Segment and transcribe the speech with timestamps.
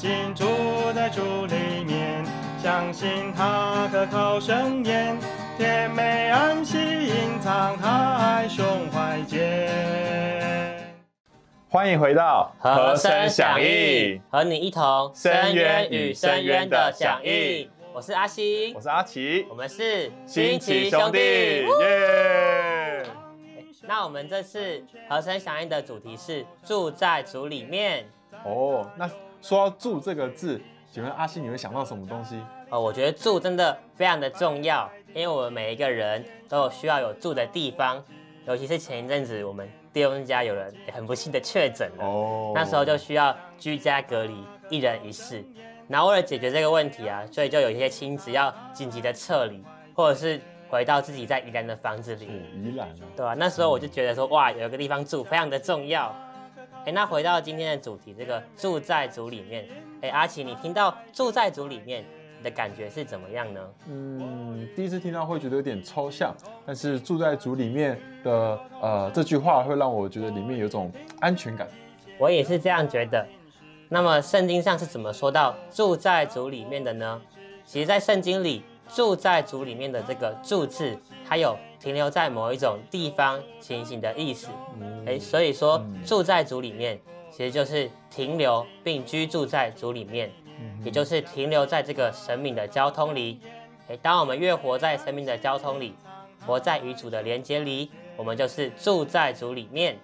[0.00, 0.46] 今住
[0.94, 2.24] 在主里面，
[2.56, 5.14] 相信他可靠圣言，
[5.58, 10.90] 甜美安息隐藏他爱胸怀间。
[11.68, 17.70] 欢迎回到和声响应，和你一同深渊与深渊的响应。
[17.92, 23.04] 我是阿西，我是阿奇，我们是新奇兄弟，耶！
[23.82, 28.08] 那我们这次和声响应的主题是住在主里面。
[28.46, 29.06] 哦，那
[29.40, 32.40] 说到住这个字，请问阿西你会想到什么东西？
[32.70, 38.02] 哦，我觉得住真的非常的重要，因为我们每一个人都有需要有住的地方，
[38.46, 39.68] 尤其是前一阵子我们。
[39.92, 45.44] 弟兄家有人很不幸的确诊了，哦，那时候就需要居家隔离，一人一室。
[45.88, 52.26] 然后为了解决这个问题啊，所以就有一些亲子要紧急的撤离，或者是回到自己在宜兰的房子里。
[52.54, 53.34] 宜兰啊，对啊？
[53.36, 56.14] 那时候我就觉得说，哇，有一个地方住非常的重要。
[56.90, 59.64] 哎，那回到今天的主题，这个住在组里面。
[60.00, 62.04] 哎，阿奇，你听到住在组里面？
[62.36, 63.60] 你的感觉是怎么样呢？
[63.86, 66.34] 嗯，第一次听到会觉得有点抽象，
[66.66, 71.68] 但是住在主里面的呃这句话会让我觉得里面有种安全感。
[72.18, 73.24] 我也是这样觉得。
[73.88, 77.22] 那么圣经上是怎么说到住在主里面的呢？
[77.64, 84.48] 其实，在圣经里，住在主里面的这个“住”字，它有停留在某一种地方情形的意思。
[85.06, 87.00] 哎，所以说住在主里面，
[87.30, 90.30] 其实就是停留并居住在主里面。
[90.84, 93.40] 也就是停留在这个神明的交通里，
[93.88, 95.94] 诶，当我们越活在神明的交通里，
[96.46, 99.98] 活在与主的连接里，我们就是住在主里面。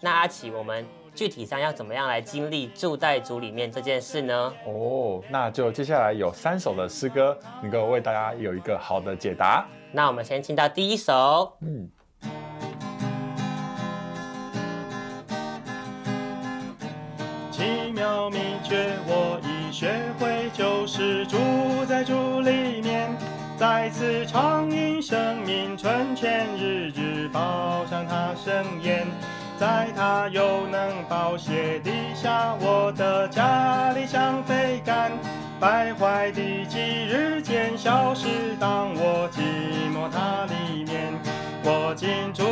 [0.00, 4.52] 那阿奇，我们具体上要怎么样来经历住在主里面这件事呢？
[4.66, 9.66] 哦，那就接下来有三首的诗歌，能够为大家有一个好的解答。
[9.92, 11.56] 那我们先听到第一首。
[11.60, 11.88] 嗯。
[17.50, 21.36] 奇妙秘诀，我已学会，就是住
[21.86, 23.10] 在竹里面，
[23.56, 29.06] 再次畅饮生命春泉，日日饱尝它盛宴，
[29.58, 35.12] 在它又能宝血底下，我的家里像飞杆，
[35.62, 38.26] 败坏的几日间消失，
[38.58, 39.38] 当我寂
[39.94, 41.14] 寞他里面，
[41.62, 42.42] 我竟住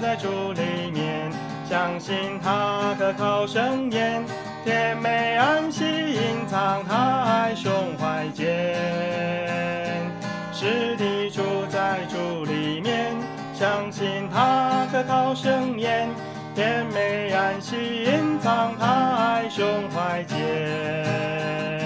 [0.00, 1.32] 在主里面，
[1.68, 4.24] 相信他可靠圣言。
[4.64, 8.46] 甜美安息，隐藏他爱胸怀间。
[10.52, 13.16] 是的住在主里面，
[13.52, 16.08] 相信他可靠圣言。
[16.54, 21.79] 甜美安息，隐藏他爱胸怀间。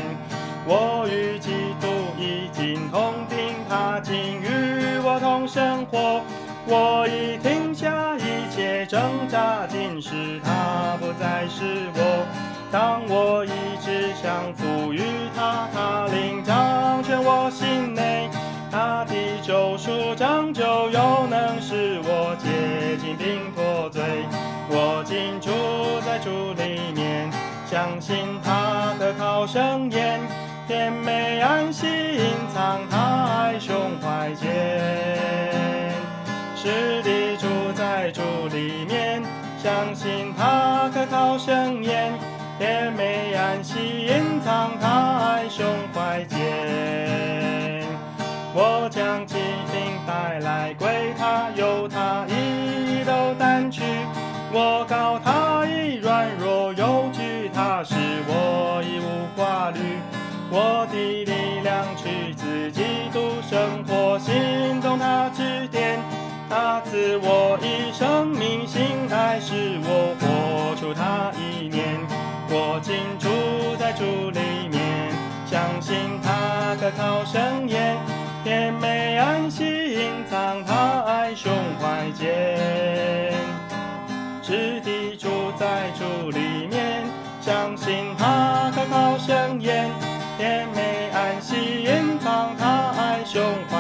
[0.66, 1.88] 我与基督
[2.18, 6.22] 已经同定，他竟与我同生活。
[6.66, 11.64] 我已停下一切挣扎，今时他不再是
[11.94, 12.26] 我。
[12.72, 15.02] 当我一直降服于
[15.36, 18.30] 他，他领掌权我心内，
[18.70, 24.02] 他的救赎拯救又能使我洁净并脱罪。
[24.70, 25.50] 我竟住
[26.00, 27.30] 在主里面，
[27.66, 30.18] 相信他的靠圣言，
[30.66, 34.48] 甜美安息隐藏他胸怀间。
[36.56, 39.22] 是的，住在主里面，
[39.62, 42.12] 相信他可靠圣言。
[42.58, 46.38] 甜美安息，隐藏他胸怀间。
[48.54, 49.34] 我将疾
[49.72, 50.88] 病带来归
[73.84, 74.40] 在主里
[74.70, 74.80] 面，
[75.44, 77.98] 相信他可靠圣言，
[78.42, 82.26] 甜美安息隐藏他爱胸怀间。
[84.42, 85.28] 是地住
[85.58, 87.02] 在主里面，
[87.42, 89.90] 相信他可靠圣言，
[90.38, 93.73] 甜美安息隐藏他爱胸怀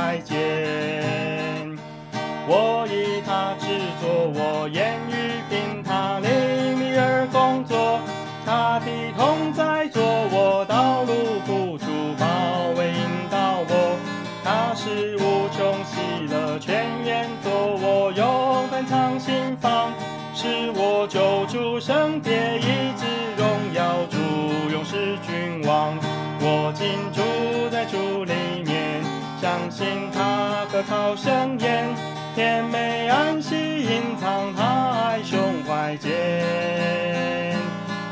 [30.86, 31.88] 好声艳，
[32.34, 37.56] 甜美安息隐藏他爱胸怀间。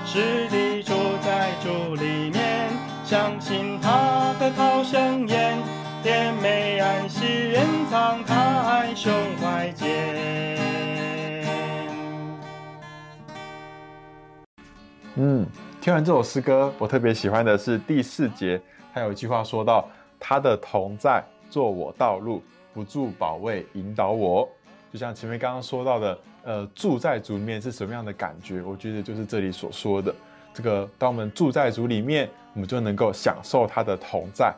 [0.06, 2.70] 是你住在主里面，
[3.04, 5.58] 相信他的好声艳，
[6.02, 10.58] 甜美安息隐藏他爱胸怀间。
[15.16, 15.46] 嗯，
[15.80, 18.60] 听完这首诗歌，我特别喜欢的是第四节，
[18.94, 19.86] 他有一句话说到
[20.18, 22.42] ：“他的同在，做我道路。”
[22.72, 24.48] 不住保卫，引导我。”
[24.92, 28.60] 就像前面刚刚说到的，呃，住在主里面是什么样的感觉？
[28.62, 30.14] 我觉得就是这里所说的，
[30.52, 34.54] 这个当我们住在主里面，我们就能够享受他的同在，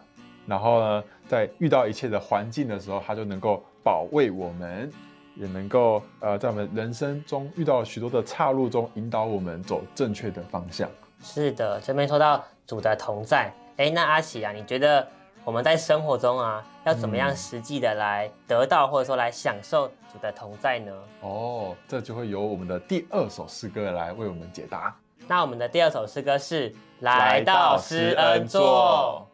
[0.46, 4.90] 然后呢，在遇到一切的环境的时候，他就能够保卫我们。
[5.36, 10.88] 也能够呃，在我们人生中遇到许多的岔路中，引导我们走正确的方向。
[11.20, 15.04] 是的，这边说到主的同在，哎，那阿喜啊，你觉得
[15.44, 20.92] 我们在生活中啊，要怎么样实际的来得到，或者说来享受主的同在呢？
[21.22, 24.94] 哦，这就会由我们的第二首诗歌来为我们解答。
[25.26, 26.70] 那我们的第二首诗歌是
[27.00, 29.26] 《来到施恩座》。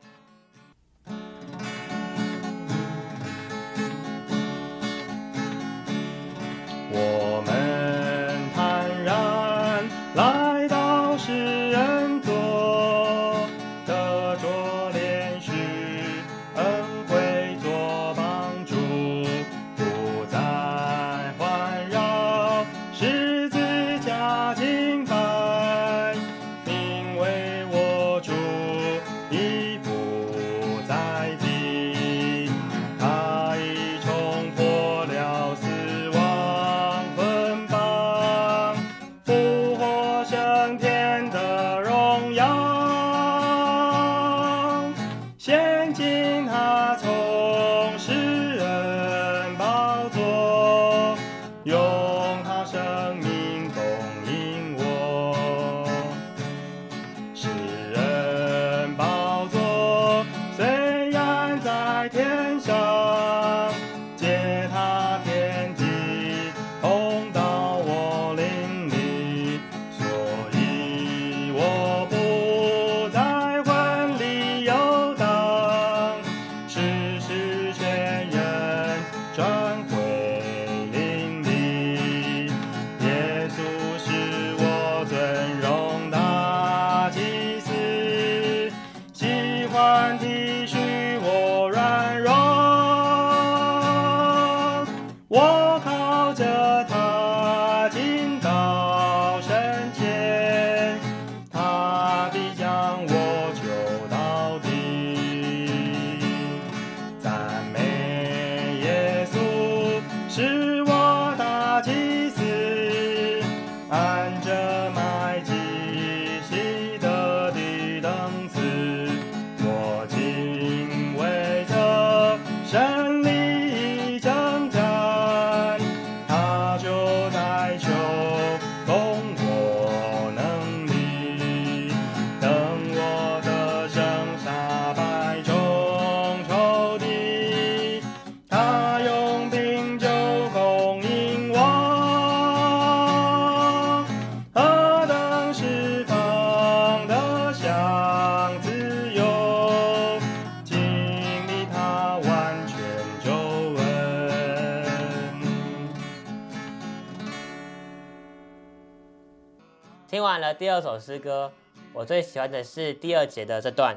[160.11, 161.53] 听完了第二首诗歌，
[161.93, 163.97] 我最喜欢的是第二节的这段。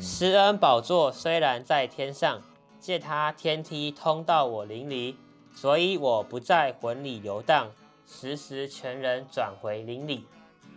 [0.00, 2.42] 施恩宝座虽然在天上，
[2.80, 5.16] 借他天梯通到我灵里，
[5.54, 7.70] 所以我不在魂里游荡，
[8.08, 10.26] 时时全人转回灵里。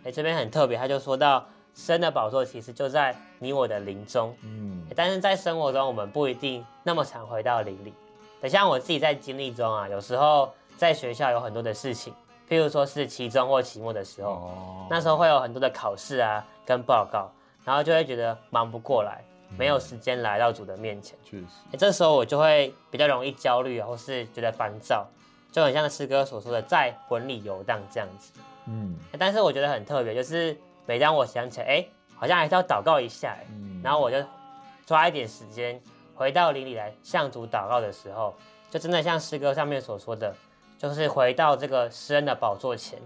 [0.04, 4.36] 哎，这边很特别，他就说到，生的宝座其实就在你我的灵中。
[4.42, 7.92] 嗯，但是在生活中，我们不一定那么常回到灵里。
[8.40, 12.14] 等像我自己在经历中啊，有时候在学校有很多的事情。
[12.48, 17.28] 譬如说是期中或期末的时候，那时候会有很多的考试啊跟报告，
[17.64, 19.24] 然后就会觉得忙不过来，
[19.58, 21.18] 没有时间来到主的面前。
[21.24, 25.06] 确实，这时候我就会比较容易焦虑啊，或是觉得烦躁，
[25.50, 28.32] 就很像诗歌所说的在魂里游荡这样子。
[28.66, 33.36] 嗯，但是我觉得很特别，就是每当我想起来，哎，好像还是要祷告一下，
[33.82, 34.16] 然后我就
[34.84, 35.80] 抓一点时间
[36.14, 38.34] 回到灵里来向主祷告的时候，
[38.70, 40.32] 就真的像诗歌上面所说的。
[40.78, 42.98] 就是回到这个施恩的宝座前，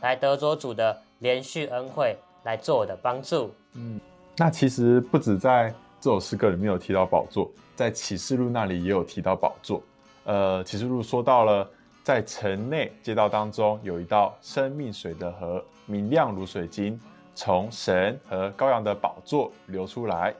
[0.00, 3.52] 来得着主的连续恩惠，来做我的帮助。
[3.74, 4.00] 嗯，
[4.36, 9.82] 那其实不止在这首诗歌里面有提到宝座，在启示录那里也有提到宝座。
[10.24, 11.68] 呃，启示录说到了，
[12.04, 16.98] 在城内街道当中有一道生命水的河，明亮如水晶，
[17.34, 20.32] 从神和羔羊的宝座流出来。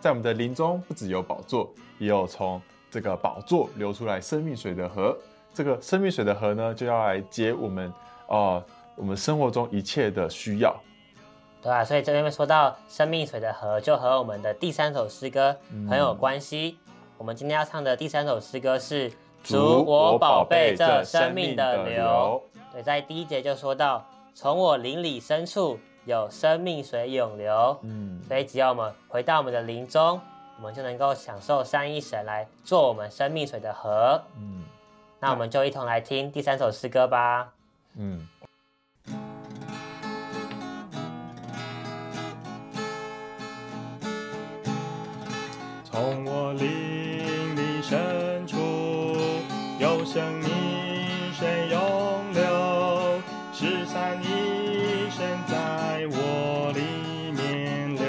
[0.00, 5.16] 在我们的林中，不只有宝座，也有从这个宝座流出来生命水的河。
[5.56, 7.90] 这个生命水的河呢，就要来接我们
[8.26, 8.62] 哦，
[8.94, 10.76] 我们生活中一切的需要。
[11.62, 15.56] 对啊，所以这边说到生命水的河，就和我们的第三首诗歌
[15.88, 16.76] 很有关系。
[17.16, 19.10] 我们今天要唱的第三首诗歌是
[19.42, 22.42] “主我宝贝这生命的流”。
[22.70, 27.74] 对，在第一节就说到，从我灵里深处有生命水涌流。
[27.80, 30.20] 嗯，所以只要我们回到我们的林中，
[30.58, 34.20] 我们就能够享受三一神来做我们生命水的河。
[34.36, 34.62] 嗯，
[35.18, 37.52] 那我们就一同来听第三首诗歌吧。
[37.96, 38.28] 嗯。
[45.84, 48.56] 从我灵里深处
[49.78, 50.50] 有生命
[51.32, 53.22] 水涌流，
[53.54, 58.04] 十三一生在我里面流，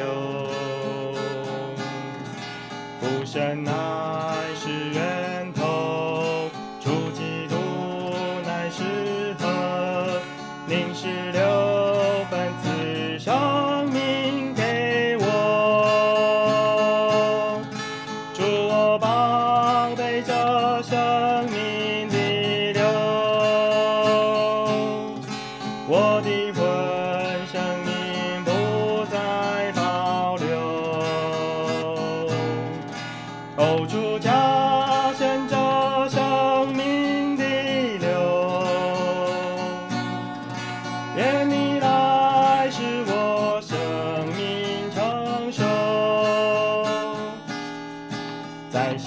[2.99, 3.71] 不生乃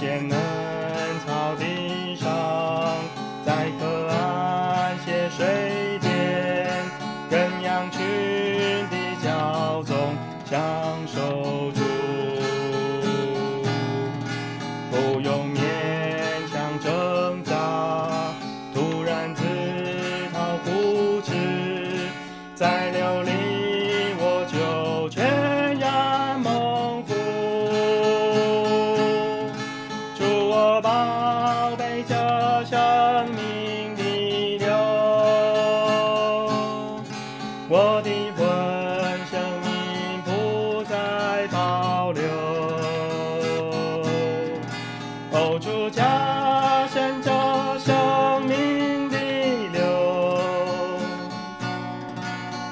[0.00, 0.59] 见了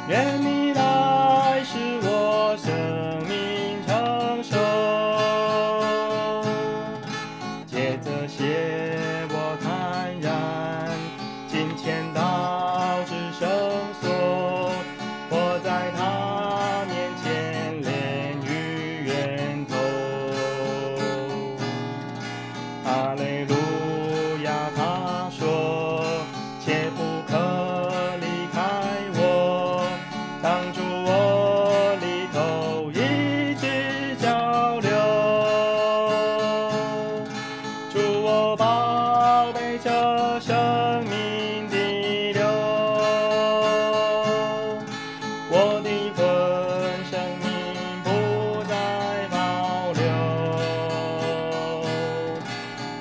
[0.08, 0.47] 愿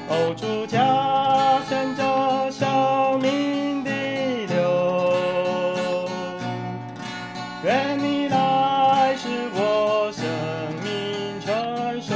[0.09, 2.01] 哦，主加深这
[2.51, 3.91] 生命的
[4.47, 6.07] 流，
[7.65, 10.23] 愿你来是我生
[10.81, 12.15] 命成熟。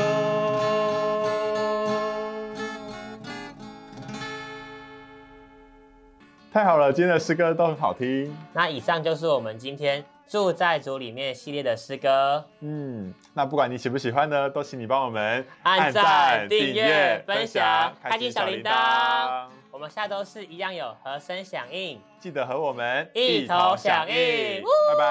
[6.54, 8.34] 太好了，今天的诗歌都很好听。
[8.54, 12.45] 那以上就是我们今天住在主里面系列的诗歌。
[12.61, 19.47] 嗯，那不管你喜不喜欢呢，都请你帮我们按赞、订阅、分享、开启小铃铛。
[19.71, 24.63] 我们下周四一样有和声响应，记得和我们一同响应。
[24.63, 25.05] 拜拜。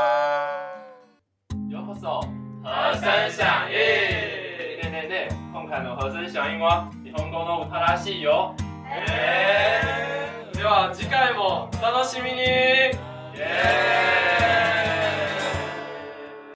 [1.69, 2.21] ようこそ
[2.63, 3.75] 和声响应。
[3.75, 8.55] ねえねえねえ、今回の和声响应は日本語の歌らしいよ。
[8.87, 12.39] えー、では次回もお楽しみに。
[12.39, 12.41] イ
[13.37, 14.58] エーイ